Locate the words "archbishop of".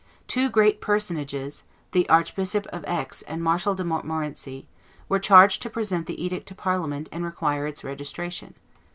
2.09-2.83